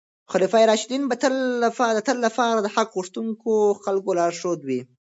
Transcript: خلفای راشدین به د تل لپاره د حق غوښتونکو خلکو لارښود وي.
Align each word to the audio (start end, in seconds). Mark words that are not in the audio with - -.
خلفای 0.31 0.63
راشدین 0.71 1.03
به 1.09 1.15
د 1.17 1.19
تل 2.07 2.15
لپاره 2.25 2.59
د 2.61 2.67
حق 2.75 2.89
غوښتونکو 2.97 3.51
خلکو 3.83 4.09
لارښود 4.19 4.59
وي. 4.63 4.81